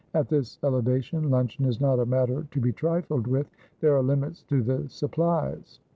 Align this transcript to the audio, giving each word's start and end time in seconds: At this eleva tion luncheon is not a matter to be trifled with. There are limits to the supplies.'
At 0.15 0.29
this 0.29 0.57
eleva 0.63 1.03
tion 1.03 1.29
luncheon 1.29 1.65
is 1.65 1.79
not 1.79 1.99
a 1.99 2.07
matter 2.07 2.47
to 2.49 2.59
be 2.59 2.73
trifled 2.73 3.27
with. 3.27 3.51
There 3.81 3.95
are 3.95 4.01
limits 4.01 4.41
to 4.49 4.63
the 4.63 4.89
supplies.' 4.89 5.79